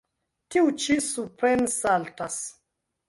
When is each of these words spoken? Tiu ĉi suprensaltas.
Tiu 0.53 0.71
ĉi 0.85 0.95
suprensaltas. 1.09 2.43